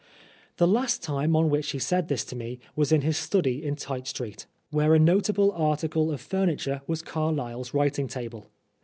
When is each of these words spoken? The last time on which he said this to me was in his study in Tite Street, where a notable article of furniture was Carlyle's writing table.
The 0.57 0.65
last 0.67 1.03
time 1.03 1.35
on 1.35 1.51
which 1.51 1.69
he 1.73 1.77
said 1.77 2.07
this 2.07 2.25
to 2.25 2.35
me 2.35 2.57
was 2.75 2.91
in 2.91 3.01
his 3.01 3.17
study 3.19 3.63
in 3.63 3.75
Tite 3.75 4.07
Street, 4.07 4.47
where 4.71 4.95
a 4.95 4.99
notable 4.99 5.51
article 5.51 6.11
of 6.11 6.19
furniture 6.19 6.81
was 6.87 7.03
Carlyle's 7.03 7.75
writing 7.75 8.07
table. 8.07 8.47